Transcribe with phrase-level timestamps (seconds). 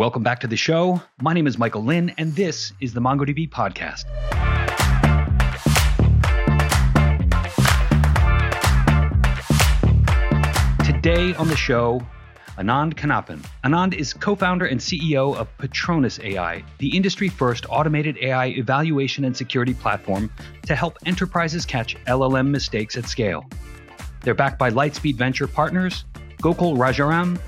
[0.00, 1.02] Welcome back to the show.
[1.20, 4.06] My name is Michael Lynn, and this is the MongoDB podcast.
[10.86, 12.00] Today on the show,
[12.56, 13.44] Anand Kannappan.
[13.62, 19.26] Anand is co founder and CEO of Patronus AI, the industry first automated AI evaluation
[19.26, 20.30] and security platform
[20.64, 23.44] to help enterprises catch LLM mistakes at scale.
[24.22, 26.06] They're backed by Lightspeed Venture Partners,
[26.38, 27.38] Gokul Rajaram,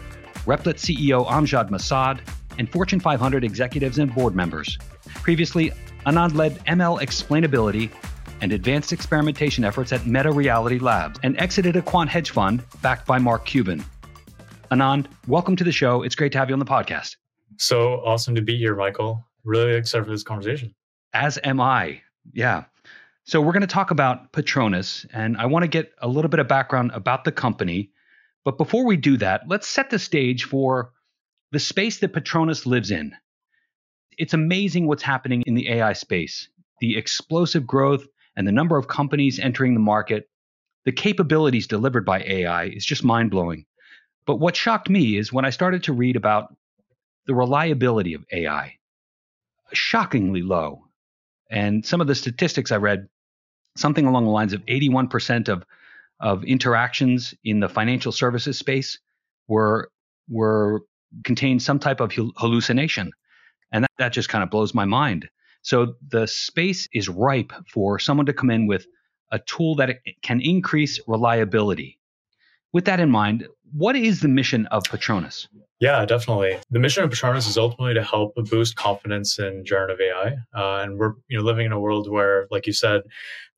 [0.44, 2.18] Replit CEO Amjad Masad,
[2.58, 4.78] and Fortune 500 executives and board members.
[5.06, 5.72] Previously,
[6.06, 7.90] Anand led ML explainability
[8.40, 13.06] and advanced experimentation efforts at Meta Reality Labs and exited a quant hedge fund backed
[13.06, 13.84] by Mark Cuban.
[14.70, 16.02] Anand, welcome to the show.
[16.02, 17.16] It's great to have you on the podcast.
[17.58, 19.24] So awesome to be here, Michael.
[19.44, 20.74] Really excited for this conversation.
[21.12, 22.00] As am I.
[22.32, 22.64] Yeah.
[23.24, 26.40] So we're going to talk about Patronus, and I want to get a little bit
[26.40, 27.90] of background about the company.
[28.44, 30.90] But before we do that, let's set the stage for
[31.52, 33.12] the space that Patronus lives in.
[34.18, 36.48] It's amazing what's happening in the AI space.
[36.80, 40.28] The explosive growth and the number of companies entering the market,
[40.84, 43.66] the capabilities delivered by AI is just mind blowing.
[44.26, 46.54] But what shocked me is when I started to read about
[47.26, 48.78] the reliability of AI,
[49.72, 50.86] shockingly low.
[51.50, 53.08] And some of the statistics I read,
[53.76, 55.64] something along the lines of 81% of,
[56.18, 58.98] of interactions in the financial services space
[59.48, 59.90] were,
[60.28, 60.82] were
[61.24, 63.12] contained some type of hallucination.
[63.72, 65.28] And that, that just kind of blows my mind.
[65.62, 68.86] So the space is ripe for someone to come in with
[69.30, 71.98] a tool that can increase reliability.
[72.72, 75.48] With that in mind, what is the mission of Patronus?
[75.82, 76.60] Yeah, definitely.
[76.70, 80.26] The mission of Patronus is ultimately to help boost confidence in generative AI.
[80.56, 83.02] Uh, and we're you know living in a world where, like you said,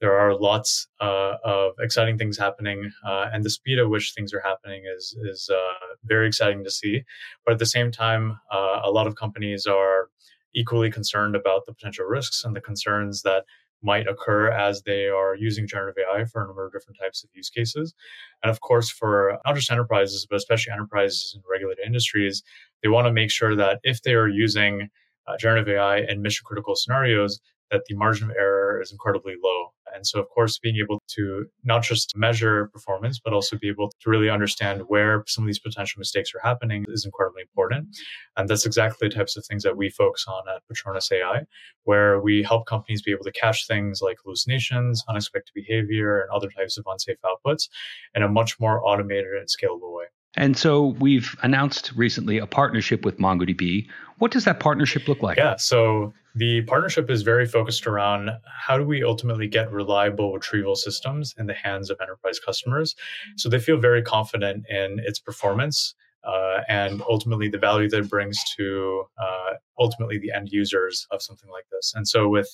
[0.00, 4.32] there are lots uh, of exciting things happening, uh, and the speed at which things
[4.32, 7.02] are happening is is uh, very exciting to see.
[7.44, 10.08] But at the same time, uh, a lot of companies are
[10.54, 13.44] equally concerned about the potential risks and the concerns that
[13.84, 17.30] might occur as they are using generative AI for a number of different types of
[17.34, 17.94] use cases.
[18.42, 22.42] And of course, for not just enterprises, but especially enterprises in regulated industries,
[22.82, 24.88] they want to make sure that if they are using
[25.26, 27.40] uh, generative AI in mission critical scenarios,
[27.70, 29.72] that the margin of error is incredibly low.
[29.94, 33.92] And so, of course, being able to not just measure performance, but also be able
[34.00, 37.88] to really understand where some of these potential mistakes are happening is incredibly important.
[38.36, 41.42] And that's exactly the types of things that we focus on at Patronus AI,
[41.84, 46.48] where we help companies be able to catch things like hallucinations, unexpected behavior, and other
[46.48, 47.68] types of unsafe outputs
[48.14, 50.04] in a much more automated and scalable way.
[50.36, 53.86] And so we've announced recently a partnership with MongoDB.
[54.18, 55.36] What does that partnership look like?
[55.36, 60.74] Yeah, so the partnership is very focused around how do we ultimately get reliable retrieval
[60.74, 62.96] systems in the hands of enterprise customers
[63.36, 65.94] so they feel very confident in its performance
[66.24, 71.22] uh, and ultimately the value that it brings to uh, ultimately the end users of
[71.22, 71.92] something like this.
[71.94, 72.48] And so with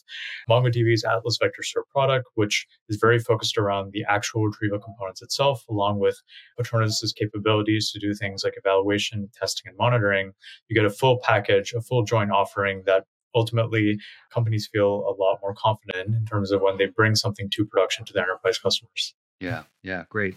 [0.48, 5.64] MongoDB's Atlas Vector Store product, which is very focused around the actual retrieval components itself,
[5.68, 6.20] along with
[6.58, 10.32] Patronus's capabilities to do things like evaluation, testing, and monitoring,
[10.68, 13.04] you get a full package, a full joint offering that
[13.34, 13.98] ultimately
[14.32, 18.04] companies feel a lot more confident in terms of when they bring something to production
[18.04, 19.14] to their enterprise customers.
[19.40, 20.36] Yeah, yeah, great.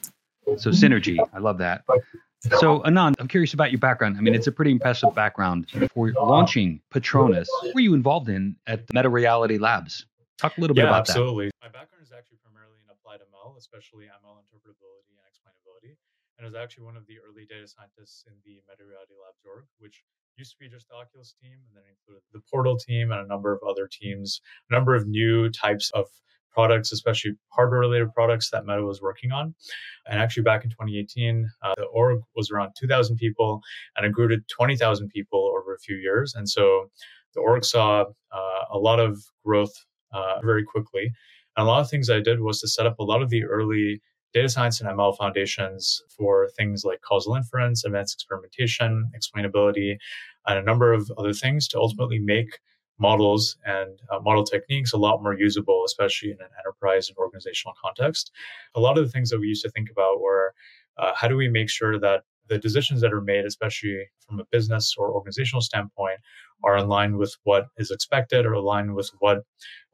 [0.58, 1.84] So synergy, I love that.
[2.60, 4.18] So Anand, I'm curious about your background.
[4.18, 7.48] I mean, it's a pretty impressive background for launching Patronus.
[7.62, 10.06] What were you involved in at Meta Reality Labs?
[10.38, 11.48] Talk a little bit yeah, about absolutely.
[11.48, 11.72] that.
[11.72, 15.96] My background is actually primarily in applied ML, especially ML interpretability and explainability.
[16.36, 19.40] And I was actually one of the early data scientists in the Meta Reality Labs
[19.48, 20.04] org, which
[20.38, 23.28] used to be just the Oculus team, and then included the Portal team and a
[23.28, 26.06] number of other teams, a number of new types of
[26.54, 29.56] products, especially hardware related products that Meta was working on.
[30.08, 33.62] And actually, back in 2018, uh, the org was around 2,000 people
[33.98, 36.34] and it grew to 20,000 people over a few years.
[36.36, 36.90] And so
[37.34, 39.74] the org saw uh, a lot of growth
[40.14, 41.12] uh, very quickly.
[41.58, 43.44] And a lot of things I did was to set up a lot of the
[43.44, 44.02] early
[44.34, 49.98] data science and ML foundations for things like causal inference, advanced experimentation, explainability,
[50.48, 52.60] and a number of other things to ultimately make
[53.00, 57.74] models and uh, model techniques a lot more usable, especially in an enterprise and organizational
[57.84, 58.32] context.
[58.76, 60.54] A lot of the things that we used to think about were
[60.98, 64.46] uh, how do we make sure that the decisions that are made, especially from a
[64.52, 66.20] business or organizational standpoint,
[66.64, 69.40] are in line with what is expected or aligned with what,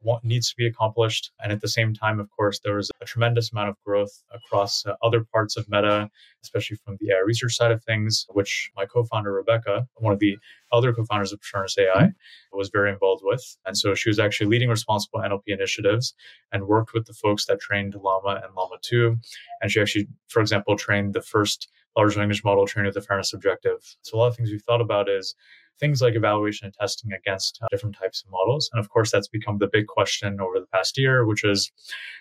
[0.00, 1.32] what needs to be accomplished.
[1.42, 4.86] And at the same time, of course, there was a tremendous amount of growth across
[4.86, 6.08] uh, other parts of Meta,
[6.44, 10.38] especially from the AI research side of things, which my co-founder Rebecca, one of the
[10.72, 12.10] other co-founders of Patronus AI,
[12.52, 13.44] was very involved with.
[13.66, 16.14] And so she was actually leading responsible NLP initiatives
[16.52, 19.16] and worked with the folks that trained Llama and Llama 2.
[19.60, 23.32] And she actually, for example, trained the first large language model trained with the fairness
[23.32, 23.96] objective.
[24.02, 25.34] So a lot of things we've thought about is
[25.78, 28.70] things like evaluation and testing against uh, different types of models.
[28.72, 31.72] And of course, that's become the big question over the past year, which is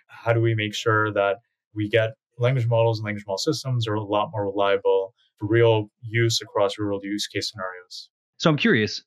[0.07, 1.37] how do we make sure that
[1.73, 5.89] we get language models and language model systems are a lot more reliable for real
[6.01, 8.09] use across real use case scenarios.
[8.37, 9.03] So I'm curious,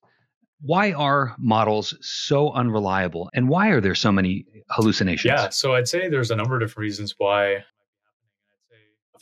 [0.60, 5.32] why are models so unreliable and why are there so many hallucinations?
[5.32, 7.64] Yeah, so I'd say there's a number of different reasons why.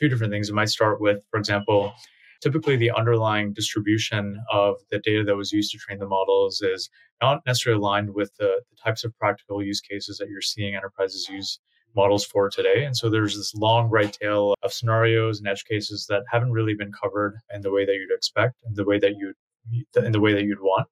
[0.01, 0.49] Few different things.
[0.49, 1.93] It might start with, for example,
[2.41, 6.89] typically the underlying distribution of the data that was used to train the models is
[7.21, 11.29] not necessarily aligned with the, the types of practical use cases that you're seeing enterprises
[11.29, 11.61] use
[11.95, 12.85] models for today.
[12.85, 16.75] And so there's this long right tail of scenarios and edge cases that haven't really
[16.75, 19.35] been covered in the way that you'd expect and the way that you'd
[19.97, 20.89] in the way that you'd want.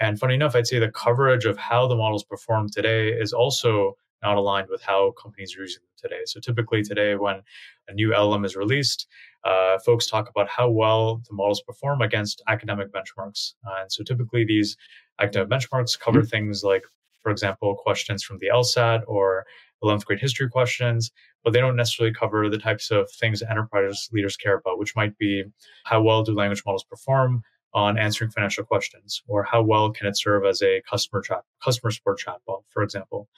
[0.00, 3.96] And funny enough, I'd say the coverage of how the models perform today is also
[4.22, 6.22] not aligned with how companies are using them today.
[6.26, 7.42] So typically today, when
[7.88, 9.06] a new LLM is released,
[9.44, 13.54] uh, folks talk about how well the models perform against academic benchmarks.
[13.66, 14.76] Uh, and so typically these
[15.20, 16.28] academic benchmarks cover mm-hmm.
[16.28, 16.84] things like,
[17.22, 19.44] for example, questions from the LSAT or
[19.84, 21.10] 11th grade history questions,
[21.44, 24.96] but they don't necessarily cover the types of things that enterprise leaders care about, which
[24.96, 25.44] might be
[25.84, 27.42] how well do language models perform
[27.76, 31.90] on answering financial questions, or how well can it serve as a customer chat, customer
[31.90, 33.28] support chatbot, for example.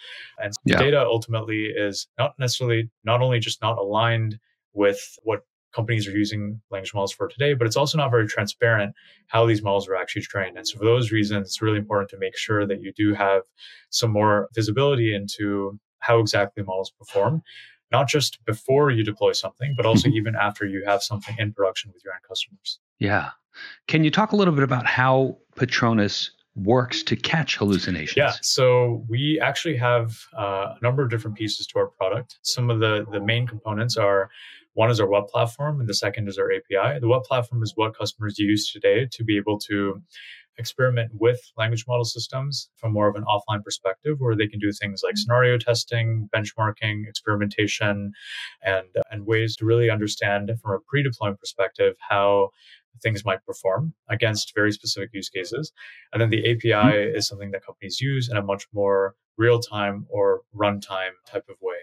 [0.41, 0.79] And yeah.
[0.79, 4.39] data ultimately is not necessarily not only just not aligned
[4.75, 5.41] with what
[5.75, 8.95] companies are using language models for today, but it's also not very transparent
[9.27, 10.57] how these models are actually trained.
[10.57, 13.43] And so for those reasons, it's really important to make sure that you do have
[13.91, 17.43] some more visibility into how exactly models perform,
[17.91, 21.91] not just before you deploy something, but also even after you have something in production
[21.93, 22.79] with your end customers.
[22.99, 23.31] Yeah.
[23.87, 28.17] Can you talk a little bit about how Patronus works to catch hallucinations?
[28.17, 32.39] Yeah, so we actually have uh, a number of different pieces to our product.
[32.43, 34.31] Some of the, the main components are
[34.75, 37.01] one is our web platform, and the second is our API.
[37.01, 40.01] The web platform is what customers use today to be able to
[40.59, 44.71] experiment with language model systems from more of an offline perspective, where they can do
[44.73, 48.13] things like scenario testing, benchmarking, experimentation,
[48.63, 52.51] and, and ways to really understand from a pre deployment perspective how
[53.03, 55.73] things might perform against very specific use cases.
[56.13, 57.17] And then the API mm-hmm.
[57.17, 61.57] is something that companies use in a much more real time or runtime type of
[61.61, 61.77] way.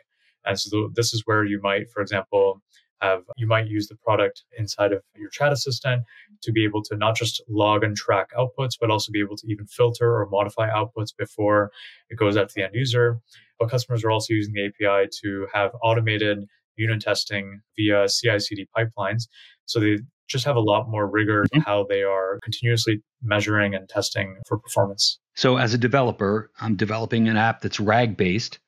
[0.45, 2.61] And so this is where you might, for example,
[3.01, 6.03] have you might use the product inside of your chat assistant
[6.41, 9.47] to be able to not just log and track outputs, but also be able to
[9.47, 11.71] even filter or modify outputs before
[12.09, 13.19] it goes out to the end user.
[13.59, 16.45] But customers are also using the API to have automated
[16.77, 19.27] unit testing via CI CD pipelines.
[19.65, 21.61] So they just have a lot more rigor mm-hmm.
[21.61, 25.19] how they are continuously measuring and testing for performance.
[25.35, 28.59] So, as a developer, I'm developing an app that's RAG based,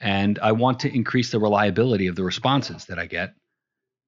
[0.00, 3.34] and I want to increase the reliability of the responses that I get.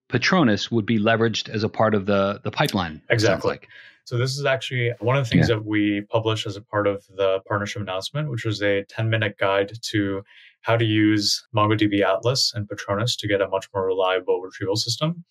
[0.08, 3.02] Patronus would be leveraged as a part of the the pipeline.
[3.11, 3.50] Exactly.
[3.50, 3.69] Like.
[4.05, 5.56] So this is actually one of the things yeah.
[5.56, 9.37] that we published as a part of the partnership announcement, which was a 10 minute
[9.37, 10.23] guide to
[10.69, 15.25] how to use MongoDB Atlas and Patronus to get a much more reliable retrieval system.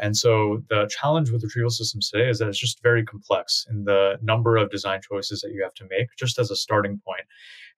[0.00, 3.84] And so the challenge with retrieval systems today is that it's just very complex in
[3.84, 7.24] the number of design choices that you have to make just as a starting point.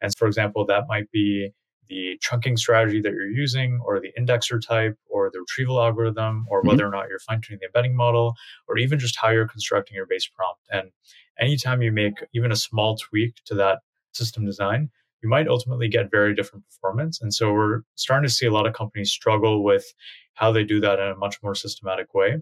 [0.01, 1.51] And for example, that might be
[1.89, 6.61] the chunking strategy that you're using or the indexer type or the retrieval algorithm or
[6.61, 6.69] mm-hmm.
[6.69, 8.35] whether or not you're fine tuning the embedding model
[8.69, 10.61] or even just how you're constructing your base prompt.
[10.71, 10.93] And
[11.41, 13.81] anytime you make even a small tweak to that
[14.13, 14.91] system design,
[15.23, 17.21] you might ultimately get very different performance.
[17.21, 19.85] And so we're starting to see a lot of companies struggle with
[20.35, 22.39] how they do that in a much more systematic way.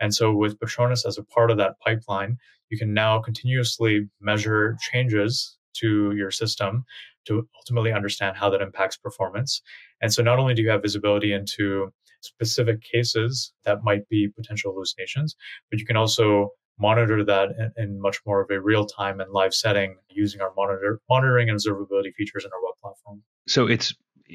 [0.00, 2.38] And so with Patronus as a part of that pipeline,
[2.70, 6.84] you can now continuously measure changes to your system
[7.26, 9.62] to ultimately understand how that impacts performance.
[10.00, 14.72] And so not only do you have visibility into specific cases that might be potential
[14.72, 15.36] hallucinations,
[15.70, 19.54] but you can also monitor that in, much more of a real time and live
[19.54, 23.22] setting using our monitor monitoring and observability features in our web platform.
[23.46, 23.94] So it's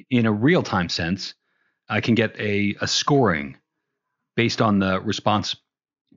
[0.10, 1.34] in a real time sense,
[1.89, 3.58] I can get a, a scoring
[4.36, 5.55] based on the response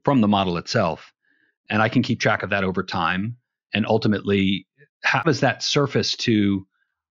[0.04, 1.12] from the model itself.
[1.70, 3.36] And I can keep track of that over time.
[3.72, 4.66] And ultimately,
[5.02, 6.66] how does that surface to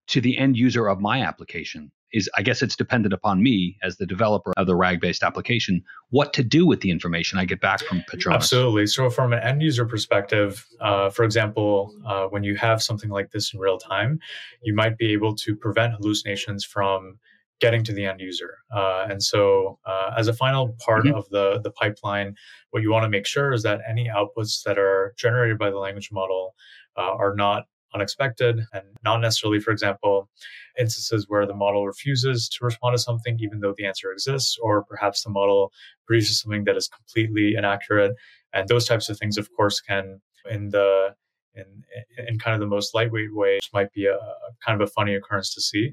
[0.08, 1.90] to the end user of my application?
[2.12, 5.82] Is I guess it's dependent upon me as the developer of the RAG based application
[6.10, 8.44] what to do with the information I get back from Patronus.
[8.44, 8.86] Absolutely.
[8.86, 13.30] So, from an end user perspective, uh, for example, uh, when you have something like
[13.30, 14.18] this in real time,
[14.62, 17.18] you might be able to prevent hallucinations from
[17.60, 18.58] getting to the end user.
[18.74, 21.14] Uh, and so, uh, as a final part mm-hmm.
[21.14, 22.34] of the, the pipeline,
[22.70, 25.78] what you want to make sure is that any outputs that are generated by the
[25.78, 26.54] language model
[26.96, 30.28] uh, are not unexpected and not necessarily, for example,
[30.78, 34.84] instances where the model refuses to respond to something even though the answer exists, or
[34.84, 35.72] perhaps the model
[36.06, 38.14] produces something that is completely inaccurate.
[38.52, 40.20] And those types of things, of course, can
[40.50, 41.14] in the
[41.54, 41.84] in,
[42.28, 44.90] in kind of the most lightweight way, which might be a, a kind of a
[44.90, 45.92] funny occurrence to see.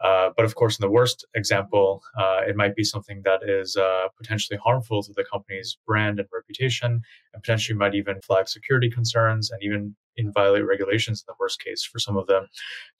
[0.00, 3.76] Uh, but of course, in the worst example, uh, it might be something that is
[3.76, 7.00] uh, potentially harmful to the company's brand and reputation,
[7.34, 11.60] and potentially might even flag security concerns and even in violate regulations in the worst
[11.62, 12.46] case for some of the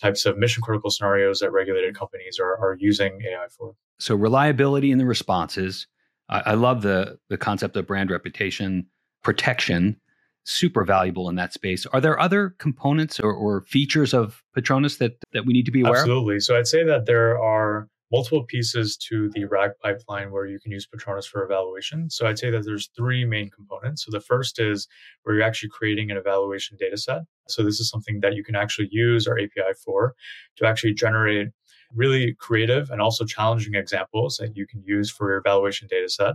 [0.00, 3.74] types of mission critical scenarios that regulated companies are, are using AI for.
[3.98, 5.86] So reliability in the responses.
[6.28, 8.86] I, I love the the concept of brand reputation
[9.22, 10.00] protection
[10.46, 11.86] super valuable in that space.
[11.86, 15.80] Are there other components or, or features of Patronus that, that we need to be
[15.80, 16.36] aware Absolutely.
[16.36, 16.36] of?
[16.36, 16.40] Absolutely.
[16.40, 20.70] So I'd say that there are multiple pieces to the RAG pipeline where you can
[20.70, 22.08] use Patronus for evaluation.
[22.08, 24.04] So I'd say that there's three main components.
[24.04, 24.86] So the first is
[25.22, 27.22] where you're actually creating an evaluation data set.
[27.48, 30.14] So this is something that you can actually use our API for
[30.56, 31.48] to actually generate
[31.94, 36.34] really creative and also challenging examples that you can use for your evaluation data set.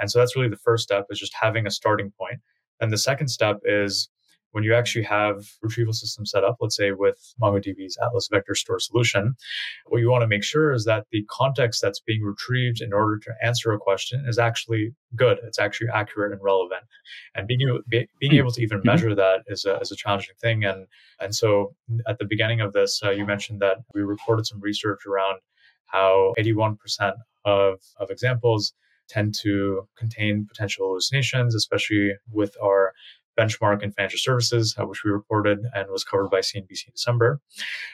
[0.00, 2.40] And so that's really the first step is just having a starting point.
[2.80, 4.08] And the second step is
[4.52, 8.80] when you actually have retrieval system set up, let's say with MongoDB's Atlas Vector Store
[8.80, 9.34] solution,
[9.86, 13.18] what you want to make sure is that the context that's being retrieved in order
[13.18, 15.38] to answer a question is actually good.
[15.44, 16.82] It's actually accurate and relevant.
[17.34, 18.38] And being, being hmm.
[18.38, 18.88] able to even mm-hmm.
[18.88, 20.64] measure that is a, is a challenging thing.
[20.64, 20.86] And,
[21.20, 21.74] and so
[22.08, 25.40] at the beginning of this, uh, you mentioned that we reported some research around
[25.86, 26.76] how 81%
[27.44, 28.72] of, of examples
[29.10, 32.94] tend to contain potential hallucinations, especially with our
[33.40, 37.40] benchmark in financial services, uh, which we reported and was covered by CNBC in December.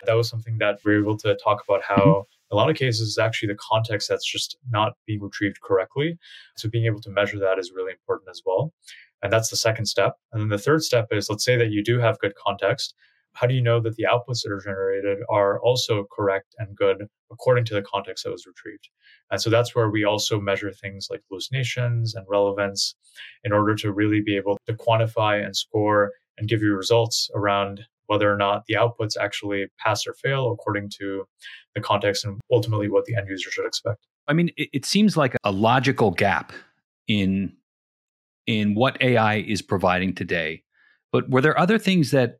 [0.06, 2.54] That was something that we were able to talk about how mm-hmm.
[2.54, 6.18] a lot of cases is actually the context that's just not being retrieved correctly.
[6.56, 8.72] So being able to measure that is really important as well.
[9.22, 10.16] And that's the second step.
[10.32, 12.94] And then the third step is let's say that you do have good context,
[13.36, 17.06] how do you know that the outputs that are generated are also correct and good
[17.30, 18.88] according to the context that was retrieved?
[19.30, 22.94] And so that's where we also measure things like hallucinations and relevance
[23.44, 27.84] in order to really be able to quantify and score and give you results around
[28.06, 31.24] whether or not the outputs actually pass or fail according to
[31.74, 34.06] the context and ultimately what the end user should expect.
[34.28, 36.52] I mean, it, it seems like a logical gap
[37.06, 37.52] in
[38.46, 40.62] in what AI is providing today.
[41.12, 42.38] But were there other things that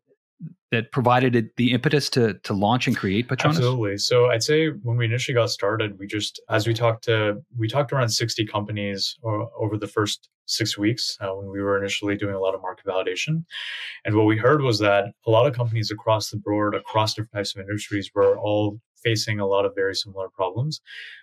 [0.72, 3.58] that provided it the impetus to to launch and create Patronus?
[3.58, 3.98] Absolutely.
[3.98, 7.68] So I'd say when we initially got started, we just as we talked to we
[7.68, 12.34] talked around 60 companies over the first six weeks uh, when we were initially doing
[12.34, 13.44] a lot of market validation.
[14.04, 17.32] And what we heard was that a lot of companies across the board, across different
[17.32, 20.80] types of industries, were all facing a lot of very similar problems.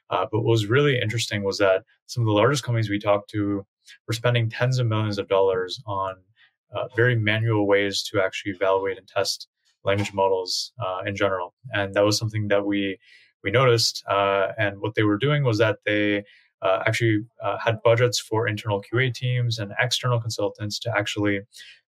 [0.10, 3.29] Uh, but what was really interesting was that some of the largest companies we talked
[3.29, 3.65] to
[4.08, 6.15] were spending tens of millions of dollars on
[6.74, 9.48] uh, very manual ways to actually evaluate and test
[9.84, 11.53] language models uh, in general.
[11.74, 12.98] And that was something that we
[13.44, 14.03] we noticed.
[14.10, 16.24] Uh, and what they were doing was that they
[16.62, 21.42] uh, actually uh, had budgets for internal QA teams and external consultants to actually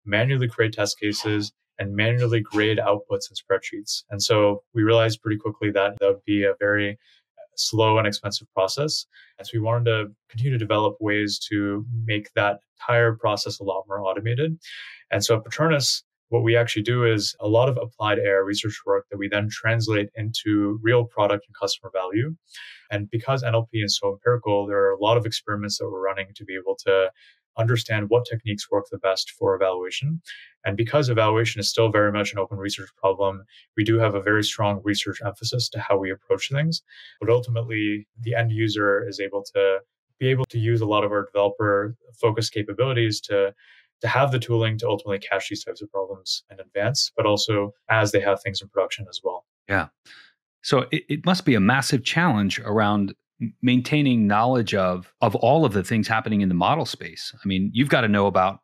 [0.05, 4.03] manually create test cases and manually grade outputs in spreadsheets.
[4.09, 6.97] And so we realized pretty quickly that that would be a very
[7.55, 9.05] slow and expensive process.
[9.37, 13.63] And so we wanted to continue to develop ways to make that entire process a
[13.63, 14.57] lot more automated.
[15.11, 18.81] And so at Patronus, what we actually do is a lot of applied AI research
[18.87, 22.35] work that we then translate into real product and customer value.
[22.89, 26.27] And because NLP is so empirical, there are a lot of experiments that we're running
[26.35, 27.11] to be able to
[27.57, 30.21] understand what techniques work the best for evaluation.
[30.65, 33.43] And because evaluation is still very much an open research problem,
[33.77, 36.81] we do have a very strong research emphasis to how we approach things.
[37.19, 39.79] But ultimately, the end user is able to
[40.19, 43.53] be able to use a lot of our developer focused capabilities to
[44.01, 47.71] to have the tooling to ultimately catch these types of problems in advance, but also
[47.89, 49.45] as they have things in production as well.
[49.69, 49.87] Yeah.
[50.61, 53.13] So it, it must be a massive challenge around
[53.61, 57.33] maintaining knowledge of of all of the things happening in the model space.
[57.35, 58.59] I mean, you've got to know about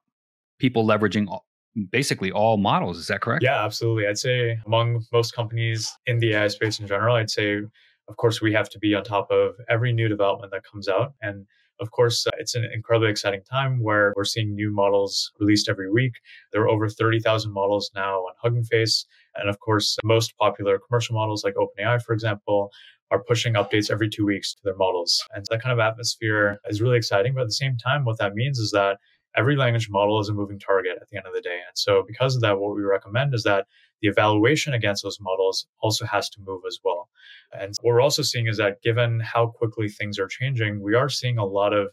[0.59, 1.45] people leveraging all,
[1.91, 2.97] basically all models.
[2.97, 3.43] Is that correct?
[3.43, 4.07] Yeah, absolutely.
[4.07, 7.61] I'd say among most companies in the AI space in general, I'd say,
[8.07, 11.13] of course, we have to be on top of every new development that comes out.
[11.21, 11.45] And
[11.79, 15.89] of course, uh, it's an incredibly exciting time where we're seeing new models released every
[15.89, 16.13] week.
[16.51, 19.05] There are over 30,000 models now on Hugging Face.
[19.35, 22.71] And of course, most popular commercial models like OpenAI, for example,
[23.11, 25.23] are pushing updates every two weeks to their models.
[25.33, 27.33] And that kind of atmosphere is really exciting.
[27.33, 28.97] But at the same time, what that means is that
[29.35, 31.59] every language model is a moving target at the end of the day.
[31.67, 33.65] And so, because of that, what we recommend is that
[34.01, 37.09] the evaluation against those models also has to move as well.
[37.51, 41.09] And what we're also seeing is that given how quickly things are changing, we are
[41.09, 41.89] seeing a lot of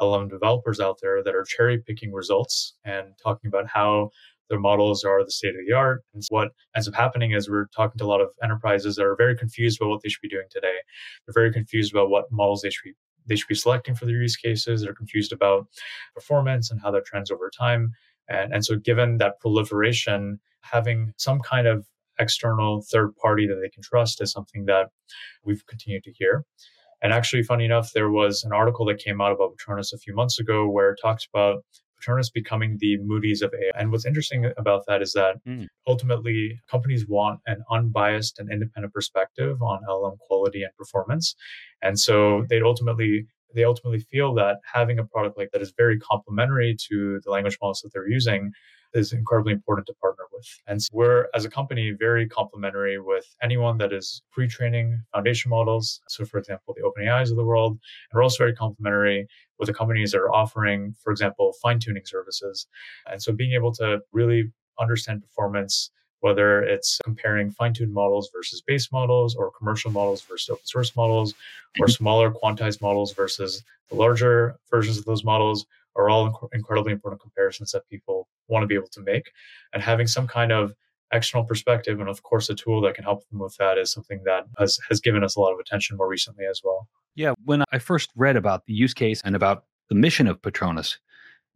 [0.00, 4.10] LLM developers out there that are cherry picking results and talking about how
[4.50, 6.02] their models are the state of the art.
[6.12, 9.16] And what ends up happening is we're talking to a lot of enterprises that are
[9.16, 10.74] very confused about what they should be doing today.
[11.24, 12.94] They're very confused about what models they should be
[13.26, 14.82] they should be selecting for their use cases.
[14.82, 15.68] They're confused about
[16.14, 17.92] performance and how that trends over time.
[18.28, 21.86] And, and so, given that proliferation, having some kind of
[22.18, 24.88] external third party that they can trust is something that
[25.44, 26.44] we've continued to hear.
[27.02, 30.14] And actually, funny enough, there was an article that came out about Patronus a few
[30.14, 31.64] months ago where it talks about
[32.00, 33.78] Patronus becoming the Moody's of AI.
[33.78, 35.66] And what's interesting about that is that mm.
[35.86, 41.34] ultimately companies want an unbiased and independent perspective on LLM quality and performance.
[41.82, 45.98] And so they'd ultimately they ultimately feel that having a product like that is very
[45.98, 48.52] complementary to the language models that they're using
[48.94, 50.46] is incredibly important to partner with.
[50.66, 55.50] And so we're, as a company, very complementary with anyone that is pre training foundation
[55.50, 56.00] models.
[56.08, 57.72] So, for example, the OpenAIs of the world.
[57.72, 59.26] And we're also very complementary
[59.58, 62.66] with the companies that are offering, for example, fine tuning services.
[63.10, 68.92] And so, being able to really understand performance whether it's comparing fine-tuned models versus base
[68.92, 71.34] models or commercial models versus open source models
[71.80, 75.66] or smaller quantized models versus the larger versions of those models
[76.00, 79.30] are all inc- incredibly important comparisons that people want to be able to make.
[79.72, 80.74] And having some kind of
[81.12, 84.22] external perspective and of course a tool that can help them with that is something
[84.24, 86.88] that has has given us a lot of attention more recently as well.
[87.14, 90.98] Yeah, when I first read about the use case and about the mission of Patronus,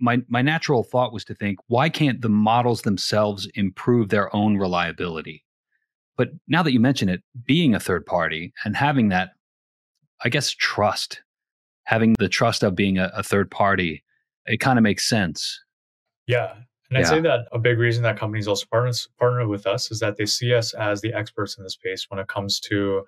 [0.00, 4.56] my my natural thought was to think, why can't the models themselves improve their own
[4.56, 5.44] reliability?
[6.16, 9.30] But now that you mention it, being a third party and having that,
[10.24, 11.22] I guess, trust,
[11.84, 14.03] having the trust of being a, a third party,
[14.46, 15.60] it kind of makes sense.
[16.26, 16.54] Yeah.
[16.90, 19.98] And I'd say that a big reason that companies also partner, partner with us is
[20.00, 23.04] that they see us as the experts in the space when it comes to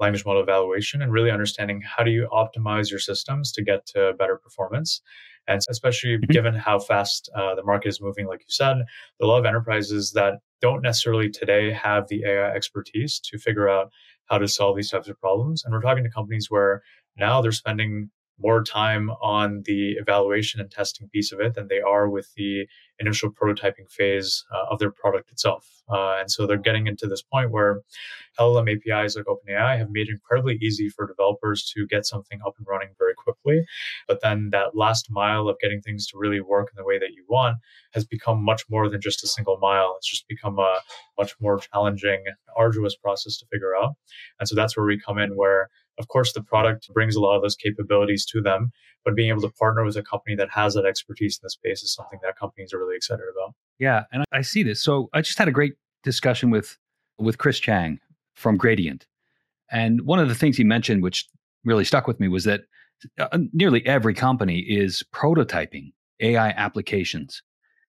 [0.00, 4.14] language model evaluation and really understanding how do you optimize your systems to get to
[4.18, 5.02] better performance.
[5.46, 6.32] And especially mm-hmm.
[6.32, 8.84] given how fast uh, the market is moving, like you said, there
[9.20, 13.68] are a lot of enterprises that don't necessarily today have the AI expertise to figure
[13.68, 13.90] out
[14.26, 15.64] how to solve these types of problems.
[15.64, 16.82] And we're talking to companies where
[17.16, 18.10] now they're spending
[18.40, 22.66] more time on the evaluation and testing piece of it than they are with the
[22.98, 25.82] initial prototyping phase uh, of their product itself.
[25.90, 27.80] Uh, and so they're getting into this point where
[28.38, 32.54] LLM APIs like OpenAI have made it incredibly easy for developers to get something up
[32.58, 33.64] and running very quickly.
[34.06, 37.12] But then that last mile of getting things to really work in the way that
[37.14, 37.58] you want
[37.92, 39.94] has become much more than just a single mile.
[39.98, 40.80] It's just become a
[41.18, 42.24] much more challenging,
[42.56, 43.94] arduous process to figure out.
[44.38, 47.36] And so that's where we come in, where of course, the product brings a lot
[47.36, 48.72] of those capabilities to them,
[49.04, 51.82] but being able to partner with a company that has that expertise in the space
[51.82, 53.54] is something that companies are really excited about.
[53.78, 54.82] Yeah, and I see this.
[54.82, 56.78] So I just had a great discussion with
[57.18, 58.00] with Chris Chang
[58.34, 59.06] from Gradient,
[59.70, 61.28] and one of the things he mentioned, which
[61.64, 62.62] really stuck with me, was that
[63.18, 67.42] uh, nearly every company is prototyping AI applications,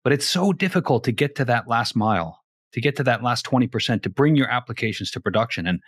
[0.02, 2.39] but it's so difficult to get to that last mile
[2.72, 5.66] to get to that last 20% to bring your applications to production.
[5.66, 5.80] And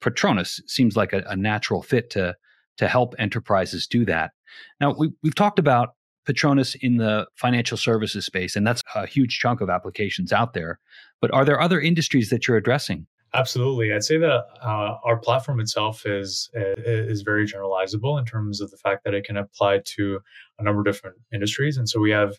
[0.00, 2.36] Patronus seems like a, a natural fit to,
[2.78, 4.32] to help enterprises do that.
[4.80, 5.90] Now, we, we've talked about
[6.26, 10.78] Patronus in the financial services space, and that's a huge chunk of applications out there.
[11.20, 13.06] But are there other industries that you're addressing?
[13.32, 18.72] Absolutely, I'd say that uh, our platform itself is is very generalizable in terms of
[18.72, 20.18] the fact that it can apply to
[20.58, 22.38] a number of different industries, and so we have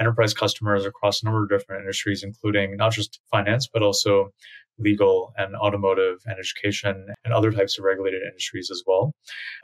[0.00, 4.30] enterprise customers across a number of different industries, including not just finance, but also
[4.78, 9.12] legal and automotive and education and other types of regulated industries as well.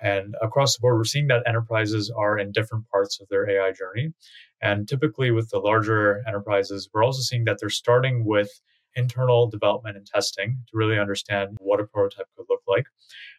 [0.02, 3.72] And across the board, we're seeing that enterprises are in different parts of their AI
[3.72, 4.12] journey.
[4.60, 8.50] And typically with the larger enterprises, we're also seeing that they're starting with
[8.96, 12.86] internal development and testing to really understand what a prototype could look like.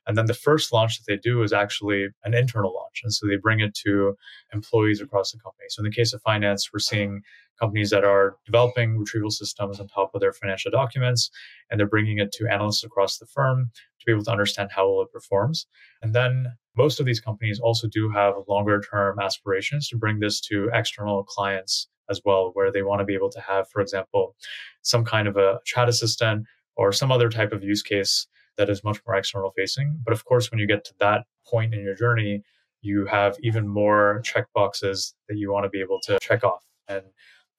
[0.05, 3.01] And then the first launch that they do is actually an internal launch.
[3.03, 4.15] And so they bring it to
[4.53, 5.65] employees across the company.
[5.69, 7.21] So in the case of finance, we're seeing
[7.59, 11.29] companies that are developing retrieval systems on top of their financial documents,
[11.69, 14.89] and they're bringing it to analysts across the firm to be able to understand how
[14.89, 15.67] well it performs.
[16.01, 20.39] And then most of these companies also do have longer term aspirations to bring this
[20.41, 24.35] to external clients as well, where they want to be able to have, for example,
[24.81, 28.83] some kind of a chat assistant or some other type of use case that is
[28.83, 29.99] much more external facing.
[30.03, 32.43] But of course, when you get to that point in your journey,
[32.81, 36.63] you have even more checkboxes that you want to be able to check off.
[36.87, 37.03] And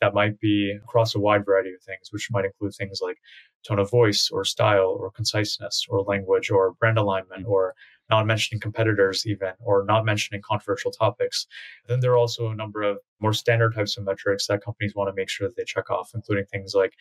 [0.01, 3.19] that might be across a wide variety of things, which might include things like
[3.67, 7.51] tone of voice or style or conciseness or language or brand alignment mm.
[7.51, 7.75] or
[8.11, 11.47] not mentioning competitors even or not mentioning controversial topics.
[11.89, 15.09] then there are also a number of more standard types of metrics that companies want
[15.09, 16.95] to make sure that they check off, including things like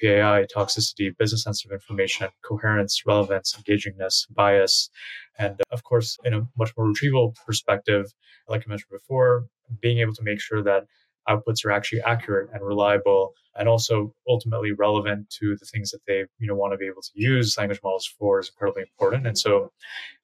[0.00, 4.90] PII, toxicity, business sensitive information, coherence, relevance, engagingness, bias,
[5.38, 8.12] and of course, in a much more retrieval perspective,
[8.48, 9.46] like I mentioned before,
[9.80, 10.84] being able to make sure that
[11.28, 16.24] outputs are actually accurate and reliable and also ultimately relevant to the things that they
[16.38, 19.38] you know want to be able to use language models for is incredibly important and
[19.38, 19.70] so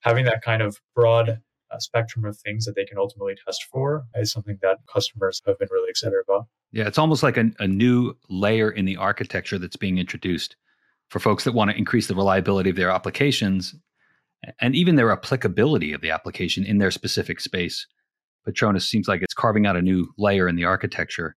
[0.01, 4.05] having that kind of broad uh, spectrum of things that they can ultimately test for
[4.15, 6.47] is something that customers have been really excited about.
[6.73, 10.57] Yeah, it's almost like a, a new layer in the architecture that's being introduced
[11.11, 13.75] for folks that want to increase the reliability of their applications
[14.61, 17.87] and even their applicability of the application in their specific space.
[18.49, 21.37] Patronus seems like it's carving out a new layer in the architecture.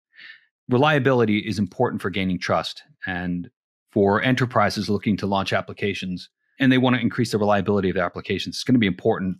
[0.70, 3.50] Reliability is important for gaining trust and
[3.90, 8.04] for enterprises looking to launch applications and they want to increase the reliability of their
[8.04, 8.56] applications.
[8.56, 9.36] It's going to be important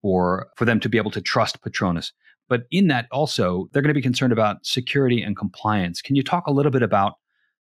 [0.00, 2.12] for, for them to be able to trust Patronus.
[2.48, 6.02] But in that also, they're going to be concerned about security and compliance.
[6.02, 7.14] Can you talk a little bit about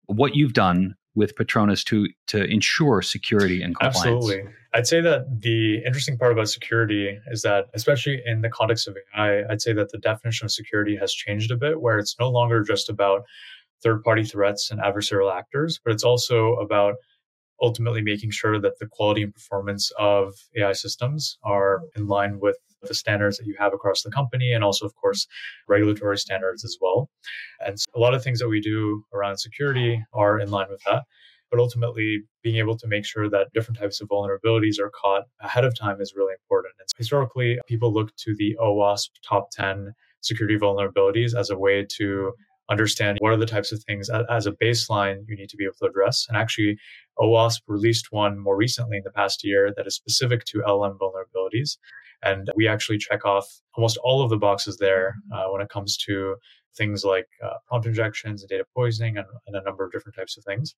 [0.07, 4.05] what you've done with Patronus to to ensure security and compliance?
[4.05, 4.51] Absolutely.
[4.73, 8.95] I'd say that the interesting part about security is that, especially in the context of
[9.15, 12.29] AI, I'd say that the definition of security has changed a bit, where it's no
[12.29, 13.23] longer just about
[13.81, 16.95] third party threats and adversarial actors, but it's also about
[17.59, 22.57] ultimately making sure that the quality and performance of AI systems are in line with
[22.87, 25.27] the standards that you have across the company and also of course
[25.67, 27.09] regulatory standards as well
[27.65, 30.81] and so a lot of things that we do around security are in line with
[30.85, 31.03] that
[31.49, 35.63] but ultimately being able to make sure that different types of vulnerabilities are caught ahead
[35.63, 39.93] of time is really important and so historically people look to the OWASP top 10
[40.21, 42.33] security vulnerabilities as a way to
[42.69, 45.75] understand what are the types of things as a baseline you need to be able
[45.79, 46.25] to address.
[46.27, 46.77] And actually,
[47.19, 51.77] OWASP released one more recently in the past year that is specific to LM vulnerabilities.
[52.23, 55.97] And we actually check off almost all of the boxes there uh, when it comes
[55.97, 56.35] to
[56.75, 60.37] things like uh, prompt injections and data poisoning and, and a number of different types
[60.37, 60.75] of things.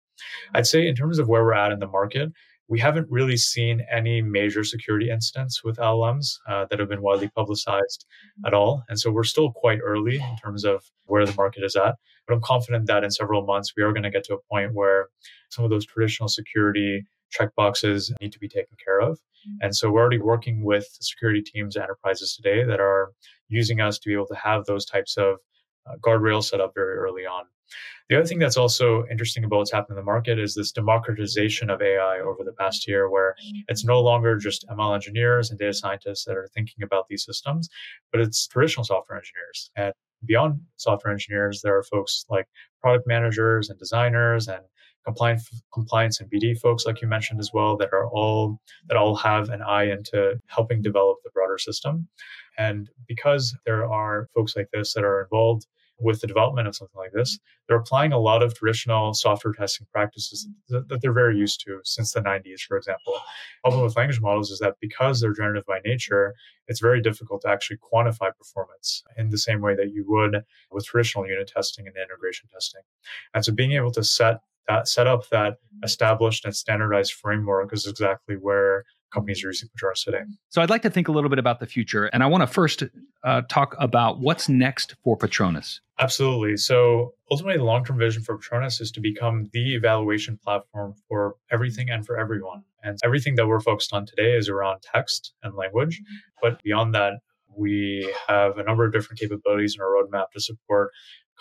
[0.53, 2.31] I'd say, in terms of where we're at in the market,
[2.69, 7.27] we haven't really seen any major security incidents with LLMs uh, that have been widely
[7.29, 8.05] publicized
[8.45, 8.83] at all.
[8.87, 11.95] And so we're still quite early in terms of where the market is at.
[12.27, 14.75] But I'm confident that in several months, we are going to get to a point
[14.75, 15.07] where
[15.49, 17.03] some of those traditional security
[17.37, 19.19] checkboxes need to be taken care of.
[19.61, 23.11] And so we're already working with security teams and enterprises today that are
[23.47, 25.37] using us to be able to have those types of
[25.87, 27.45] uh, guardrails set up very early on.
[28.09, 31.69] The other thing that's also interesting about what's happened in the market is this democratization
[31.69, 33.35] of AI over the past year, where
[33.67, 37.69] it's no longer just ML engineers and data scientists that are thinking about these systems,
[38.11, 39.69] but it's traditional software engineers.
[39.75, 39.93] And
[40.25, 42.47] beyond software engineers, there are folks like
[42.81, 44.63] product managers and designers and
[45.09, 49.15] compliance compliance and BD folks like you mentioned as well that are all that all
[49.15, 52.07] have an eye into helping develop the broader system.
[52.57, 55.65] And because there are folks like this that are involved
[56.01, 59.85] with the development of something like this, they're applying a lot of traditional software testing
[59.91, 63.15] practices that, that, they're very used to since the 90s, for example.
[63.63, 66.35] Problem with language models is that because they're generative by nature,
[66.67, 70.85] it's very difficult to actually quantify performance in the same way that you would with
[70.85, 72.81] traditional unit testing and integration testing.
[73.33, 77.85] And so being able to set that set up that established and standardized framework is
[77.85, 80.21] exactly where companies are using Patronus today.
[80.49, 82.47] So I'd like to think a little bit about the future, and I want to
[82.47, 82.83] first
[83.23, 85.81] uh, talk about what's next for Patronus.
[85.99, 86.55] Absolutely.
[86.57, 91.89] So ultimately, the long-term vision for Patronus is to become the evaluation platform for everything
[91.89, 92.63] and for everyone.
[92.83, 96.01] And everything that we're focused on today is around text and language,
[96.41, 97.13] but beyond that,
[97.57, 100.91] we have a number of different capabilities in our roadmap to support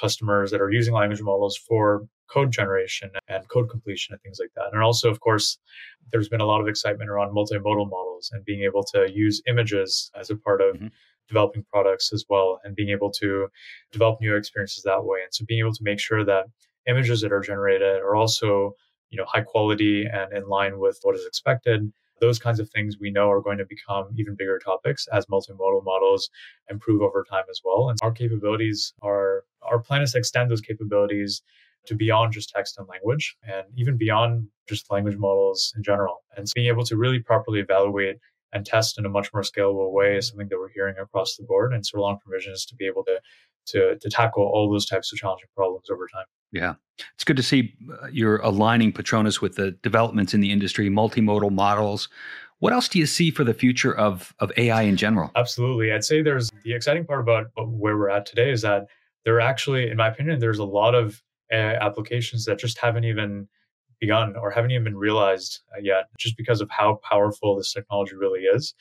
[0.00, 4.50] customers that are using language models for code generation and code completion and things like
[4.54, 4.68] that.
[4.72, 5.58] And also, of course,
[6.12, 10.10] there's been a lot of excitement around multimodal models and being able to use images
[10.18, 10.88] as a part of mm-hmm.
[11.28, 13.48] developing products as well and being able to
[13.92, 15.20] develop new experiences that way.
[15.22, 16.46] And so being able to make sure that
[16.88, 18.72] images that are generated are also,
[19.10, 21.92] you know, high quality and in line with what is expected.
[22.20, 25.84] Those kinds of things we know are going to become even bigger topics as multimodal
[25.84, 26.30] models
[26.70, 27.88] improve over time as well.
[27.88, 31.42] And our capabilities are, our plan is to extend those capabilities
[31.86, 36.22] to beyond just text and language and even beyond just language models in general.
[36.36, 38.16] And so being able to really properly evaluate
[38.52, 41.44] and test in a much more scalable way is something that we're hearing across the
[41.44, 41.72] board.
[41.72, 43.20] And so long provision is to be able to,
[43.70, 46.24] to, to tackle all those types of challenging problems over time.
[46.52, 46.74] Yeah.
[47.14, 51.52] It's good to see uh, you're aligning Patronus with the developments in the industry, multimodal
[51.52, 52.08] models.
[52.60, 55.30] What else do you see for the future of, of AI in general?
[55.36, 55.92] Absolutely.
[55.92, 58.86] I'd say there's the exciting part about where we're at today is that
[59.24, 63.04] there are actually, in my opinion, there's a lot of uh, applications that just haven't
[63.04, 63.48] even
[64.00, 68.14] begun or haven't even been realized uh, yet, just because of how powerful this technology
[68.14, 68.74] really is.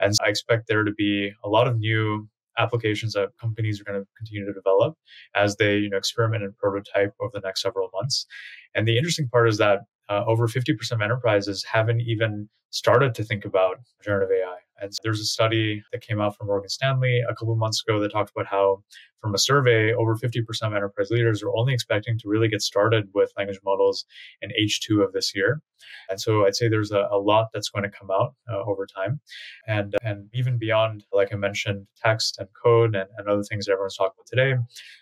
[0.00, 2.28] And so I expect there to be a lot of new
[2.60, 4.96] applications that companies are going to continue to develop
[5.34, 8.26] as they you know experiment and prototype over the next several months.
[8.74, 13.24] And the interesting part is that uh, over 50% of enterprises haven't even started to
[13.24, 14.59] think about generative AI.
[14.80, 18.00] And so there's a study that came out from Morgan Stanley a couple months ago
[18.00, 18.82] that talked about how,
[19.20, 23.08] from a survey, over 50% of enterprise leaders are only expecting to really get started
[23.14, 24.06] with language models
[24.40, 25.60] in H2 of this year.
[26.08, 28.86] And so I'd say there's a, a lot that's going to come out uh, over
[28.86, 29.20] time.
[29.66, 33.72] And, and even beyond, like I mentioned, text and code and, and other things that
[33.72, 34.52] everyone's talking about today,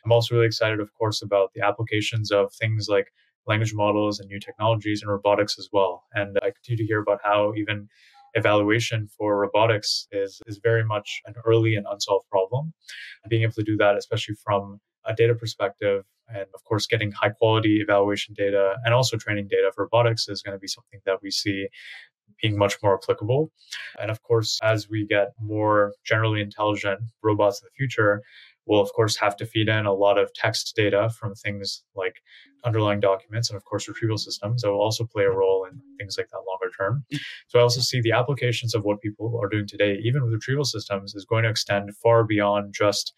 [0.05, 3.13] I'm also really excited, of course, about the applications of things like
[3.47, 6.05] language models and new technologies and robotics as well.
[6.13, 7.89] And I continue to hear about how even
[8.39, 12.73] evaluation for robotics is, is very much an early and unsolved problem.
[13.23, 17.11] And being able to do that, especially from a data perspective, and of course, getting
[17.13, 21.01] high quality evaluation data and also training data for robotics is going to be something
[21.07, 21.69] that we see
[22.43, 23.51] being much more applicable.
[24.01, 28.23] And of course, as we get more generally intelligent robots in the future,
[28.69, 32.17] we'll of course have to feed in a lot of text data from things like
[32.65, 34.63] underlying documents and of course retrieval systems.
[34.63, 37.05] That will also play a role in things like that longer term.
[37.49, 40.65] So i also see the applications of what people are doing today even with retrieval
[40.65, 43.13] systems is going to extend far beyond just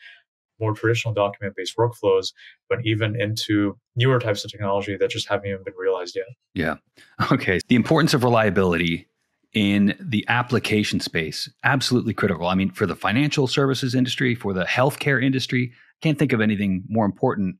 [0.61, 2.33] more traditional document based workflows
[2.69, 6.27] but even into newer types of technology that just haven't even been realized yet.
[6.55, 6.77] Yeah.
[7.33, 7.61] Okay.
[7.69, 9.07] The importance of reliability
[9.53, 12.47] in the application space absolutely critical.
[12.47, 16.85] I mean for the financial services industry for the healthcare industry can't think of anything
[16.89, 17.57] more important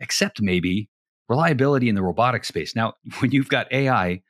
[0.00, 0.88] except maybe
[1.28, 2.74] reliability in the robotic space.
[2.74, 4.22] Now when you've got ai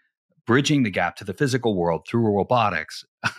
[0.46, 3.04] bridging the gap to the physical world through robotics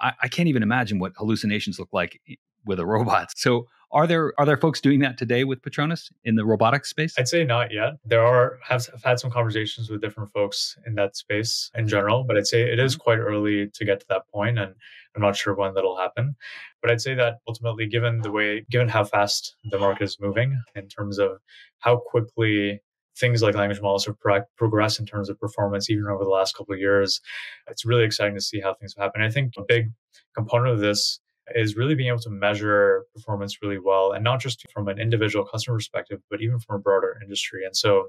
[0.00, 2.20] I, I, can't even imagine what hallucinations look like
[2.64, 3.32] with a robot.
[3.36, 7.14] So are there are there folks doing that today with Patronus in the robotics space?
[7.18, 7.94] I'd say not yet.
[8.04, 12.24] There are have, have had some conversations with different folks in that space in general,
[12.24, 13.02] but I'd say it is mm-hmm.
[13.02, 14.74] quite early to get to that point, and
[15.14, 16.36] I'm not sure when that'll happen.
[16.82, 20.60] But I'd say that ultimately, given the way, given how fast the market is moving
[20.74, 21.38] in terms of
[21.78, 22.80] how quickly
[23.16, 26.56] things like language models have pro- progressed in terms of performance, even over the last
[26.56, 27.20] couple of years,
[27.68, 29.22] it's really exciting to see how things happen.
[29.22, 29.90] I think a big
[30.34, 31.20] component of this
[31.54, 35.44] is really being able to measure performance really well and not just from an individual
[35.44, 37.64] customer perspective but even from a broader industry.
[37.64, 38.08] And so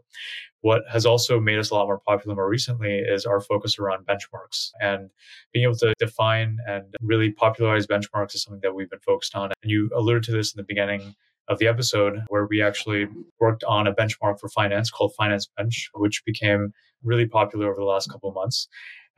[0.61, 4.05] what has also made us a lot more popular more recently is our focus around
[4.05, 5.09] benchmarks and
[5.53, 9.51] being able to define and really popularize benchmarks is something that we've been focused on.
[9.61, 11.15] And you alluded to this in the beginning
[11.49, 13.07] of the episode where we actually
[13.39, 16.73] worked on a benchmark for finance called FinanceBench which became
[17.03, 18.67] really popular over the last couple of months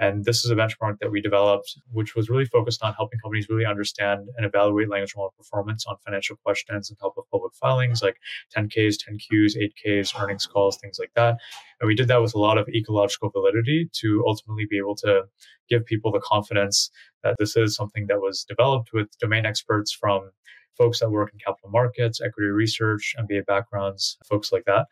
[0.02, 3.48] and this is a benchmark that we developed, which was really focused on helping companies
[3.50, 8.02] really understand and evaluate language model performance on financial questions and help with public filings
[8.02, 8.18] like
[8.58, 11.38] 10Ks, 10Qs, 8Ks, earnings calls, things like that.
[11.80, 15.26] And we did that with a lot of ecological validity to ultimately be able to
[15.70, 16.90] give people the confidence
[17.24, 20.32] that this is something that was developed with domain experts from
[20.80, 24.88] folks that work in capital markets, equity research, MBA backgrounds, folks like that.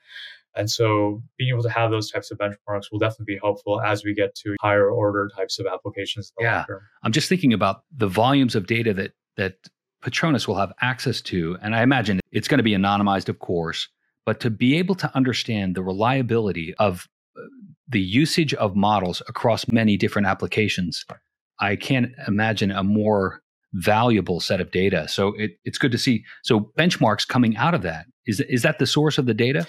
[0.59, 4.03] And so being able to have those types of benchmarks will definitely be helpful as
[4.03, 6.33] we get to higher order types of applications.
[6.37, 6.65] yeah.
[7.01, 9.53] I'm just thinking about the volumes of data that that
[10.01, 11.57] Patronus will have access to.
[11.61, 13.87] And I imagine it's going to be anonymized, of course,
[14.25, 17.41] but to be able to understand the reliability of uh,
[17.87, 21.05] the usage of models across many different applications,
[21.61, 23.41] I can't imagine a more
[23.73, 25.07] valuable set of data.
[25.07, 26.25] So it, it's good to see.
[26.43, 29.65] So benchmarks coming out of that is is that the source of the data?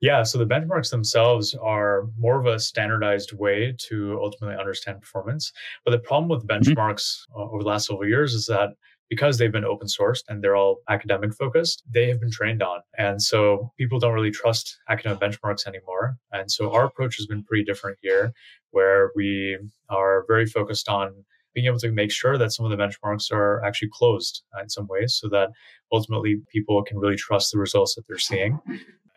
[0.00, 5.52] Yeah, so the benchmarks themselves are more of a standardized way to ultimately understand performance.
[5.84, 6.72] But the problem with mm-hmm.
[6.72, 7.40] benchmarks mm-hmm.
[7.40, 8.70] uh, over the last several years is that
[9.10, 12.80] because they've been open sourced and they're all academic focused, they have been trained on.
[12.98, 16.16] And so people don't really trust academic benchmarks anymore.
[16.32, 18.32] And so our approach has been pretty different here,
[18.70, 22.82] where we are very focused on being able to make sure that some of the
[22.82, 25.50] benchmarks are actually closed in some ways so that
[25.92, 28.58] ultimately people can really trust the results that they're seeing.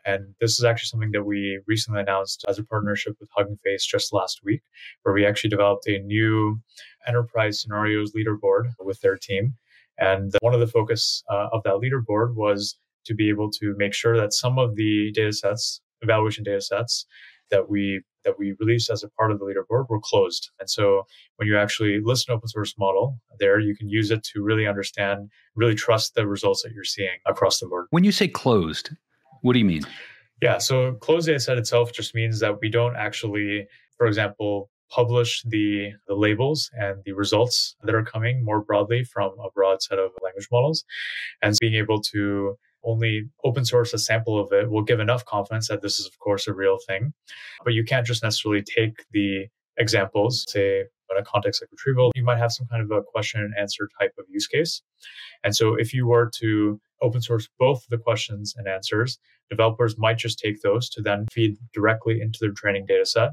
[0.08, 3.86] And this is actually something that we recently announced as a partnership with Hugging Face
[3.86, 4.62] just last week,
[5.04, 6.62] where we actually developed a new
[7.06, 9.56] enterprise scenarios leaderboard with their team.
[10.00, 13.94] And one of the focus uh, of that leaderboard was to be able to make
[13.94, 17.06] sure that some of the data sets, evaluation data sets
[17.52, 20.50] that we that we released as a part of the leaderboard were closed.
[20.60, 21.04] And so
[21.38, 24.68] when you actually list an open source model there, you can use it to really
[24.68, 27.88] understand, really trust the results that you're seeing across the board.
[27.92, 28.90] When you say closed,
[29.42, 29.84] what do you mean?
[30.42, 35.44] Yeah, so closed data set itself just means that we don't actually, for example, publish
[35.44, 40.00] the, the labels and the results that are coming more broadly from a broad set
[40.00, 40.86] of language models.
[41.42, 45.68] And being able to only open source a sample of it will give enough confidence
[45.68, 47.14] that this is, of course, a real thing.
[47.64, 49.48] But you can't just necessarily take the
[49.78, 53.42] examples, say, in a context like retrieval, you might have some kind of a question
[53.42, 54.82] and answer type of use case.
[55.44, 60.18] And so if you were to open source both the questions and answers, developers might
[60.18, 63.32] just take those to then feed directly into their training data set.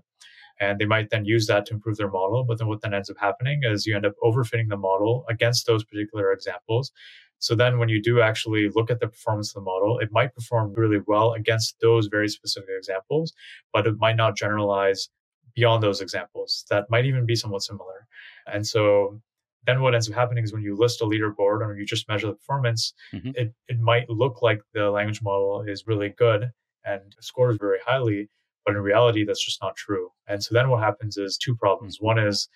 [0.60, 2.44] and they might then use that to improve their model.
[2.44, 5.66] But then what then ends up happening is you end up overfitting the model against
[5.66, 6.92] those particular examples.
[7.40, 10.34] So then when you do actually look at the performance of the model, it might
[10.34, 13.32] perform really well against those very specific examples,
[13.72, 15.08] but it might not generalize
[15.54, 18.06] beyond those examples that might even be somewhat similar.
[18.46, 19.20] And so
[19.66, 22.26] then what ends up happening is when you list a leaderboard or you just measure
[22.26, 23.30] the performance, mm-hmm.
[23.34, 26.50] it, it might look like the language model is really good
[26.84, 28.28] and scores very highly,
[28.64, 30.10] but in reality, that's just not true.
[30.26, 31.98] And so then what happens is two problems.
[32.00, 32.48] One is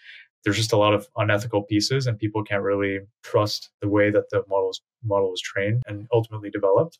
[0.45, 4.31] there's just a lot of unethical pieces and people can't really trust the way that
[4.31, 6.99] the models model was trained and ultimately developed.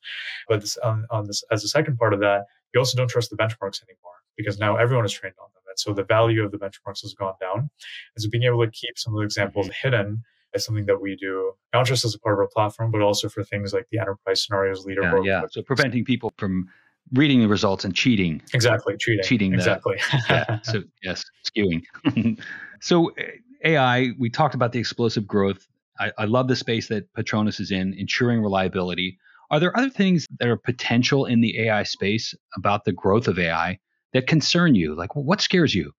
[0.49, 2.45] But this, on, on this, as a second part of that,
[2.75, 5.58] you also don't trust the benchmarks anymore because now everyone is trained on them.
[5.79, 7.59] So the value of the benchmarks has gone down.
[7.59, 9.89] And so being able to keep some of the examples mm-hmm.
[9.89, 10.23] hidden
[10.55, 13.29] is something that we do, not just as a part of our platform, but also
[13.29, 15.25] for things like the enterprise scenarios leaderboard.
[15.25, 15.47] Yeah, yeah.
[15.51, 16.69] So preventing people from
[17.13, 18.43] reading the results and cheating.
[18.53, 19.25] Exactly, cheating.
[19.25, 19.55] Cheating.
[19.55, 19.97] Exactly.
[19.97, 20.61] The, yeah.
[20.63, 21.83] So yes, skewing.
[22.81, 23.13] so
[23.65, 25.67] AI, we talked about the explosive growth.
[26.01, 29.19] I, I love the space that Patronus is in, ensuring reliability.
[29.51, 33.39] Are there other things that are potential in the AI space about the growth of
[33.39, 33.79] AI
[34.13, 34.95] that concern you?
[34.95, 35.93] Like, what scares you?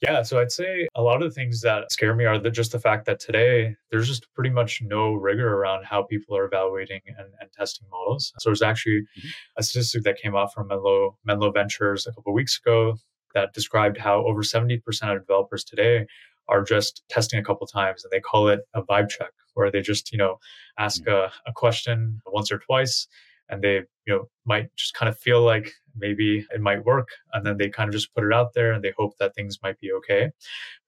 [0.00, 2.72] Yeah, so I'd say a lot of the things that scare me are the, just
[2.72, 7.00] the fact that today there's just pretty much no rigor around how people are evaluating
[7.06, 8.32] and, and testing models.
[8.38, 9.28] So there's actually mm-hmm.
[9.56, 12.98] a statistic that came out from Menlo Menlo Ventures a couple of weeks ago
[13.34, 14.78] that described how over 70%
[15.10, 16.06] of developers today
[16.48, 19.80] are just testing a couple times and they call it a vibe check where they
[19.80, 20.38] just you know
[20.78, 21.12] ask mm-hmm.
[21.12, 23.08] a, a question once or twice
[23.48, 27.46] and they you know might just kind of feel like maybe it might work and
[27.46, 29.78] then they kind of just put it out there and they hope that things might
[29.80, 30.30] be okay.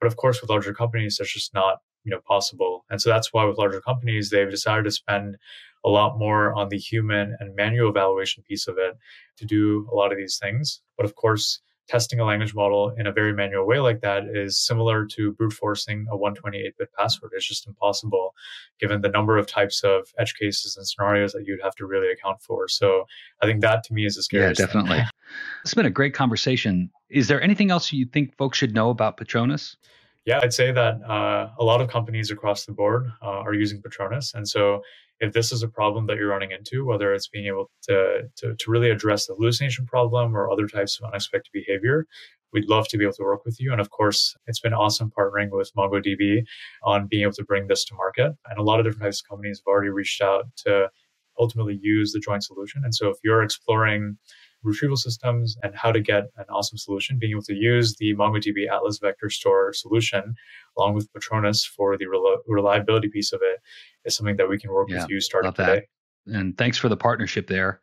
[0.01, 2.85] But of course with larger companies that's just not you know possible.
[2.91, 5.37] And so that's why with larger companies they've decided to spend
[5.85, 8.97] a lot more on the human and manual evaluation piece of it
[9.37, 10.81] to do a lot of these things.
[10.97, 14.59] But of course testing a language model in a very manual way like that is
[14.59, 17.33] similar to brute forcing a 128-bit password.
[17.35, 18.35] It's just impossible
[18.81, 22.11] given the number of types of edge cases and scenarios that you'd have to really
[22.11, 22.69] account for.
[22.69, 23.05] So
[23.43, 24.47] I think that to me is a scary.
[24.47, 25.01] Yeah, definitely.
[25.63, 26.91] it's been a great conversation.
[27.09, 29.77] Is there anything else you think folks should know about Patronus?
[30.25, 33.81] Yeah, I'd say that uh, a lot of companies across the board uh, are using
[33.81, 34.35] Patronus.
[34.35, 34.83] And so
[35.21, 38.55] if this is a problem that you're running into, whether it's being able to, to,
[38.55, 42.07] to really address the hallucination problem or other types of unexpected behavior,
[42.53, 43.73] we'd love to be able to work with you.
[43.73, 46.45] And of course, it's been awesome partnering with MongoDB
[46.85, 48.33] on being able to bring this to market.
[48.49, 50.89] And a lot of different types of companies have already reached out to
[51.39, 52.83] ultimately use the joint solution.
[52.85, 54.19] And so if you're exploring
[54.67, 58.71] retrieval systems and how to get an awesome solution, being able to use the MongoDB
[58.71, 60.35] Atlas Vector Store solution
[60.77, 62.07] along with Patronus for the
[62.47, 63.61] reliability piece of it
[64.05, 65.87] is something that we can work yeah, with you starting today.
[66.27, 67.81] And thanks for the partnership there.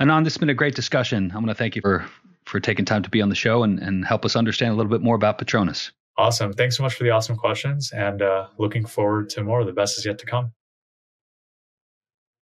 [0.00, 1.30] Anand, this has been a great discussion.
[1.34, 2.04] I'm going to thank you for
[2.46, 4.90] for taking time to be on the show and, and help us understand a little
[4.90, 5.92] bit more about Patronus.
[6.18, 6.52] Awesome.
[6.52, 9.64] Thanks so much for the awesome questions and uh, looking forward to more.
[9.64, 10.52] The best is yet to come.